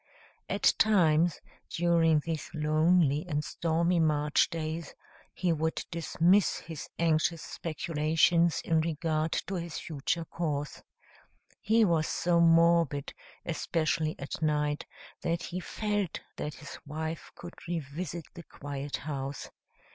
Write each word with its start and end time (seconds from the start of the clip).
At 0.49 0.73
times, 0.79 1.39
during 1.69 2.21
these 2.25 2.49
lonely 2.55 3.23
and 3.27 3.43
stormy 3.43 3.99
March 3.99 4.49
days, 4.49 4.95
he 5.31 5.53
would 5.53 5.85
dismiss 5.91 6.57
his 6.61 6.89
anxious 6.97 7.43
speculations 7.43 8.61
in 8.65 8.81
regard 8.81 9.31
to 9.45 9.53
his 9.57 9.77
future 9.77 10.25
course. 10.25 10.81
He 11.59 11.85
was 11.85 12.07
so 12.07 12.39
morbid, 12.39 13.13
especially 13.45 14.15
at 14.17 14.41
night, 14.41 14.87
that 15.21 15.43
he 15.43 15.59
felt 15.59 16.19
that 16.35 16.55
his 16.55 16.79
wife 16.83 17.31
could 17.35 17.53
revisit 17.67 18.25
the 18.33 18.41
quiet 18.41 18.97
house. 19.05 19.51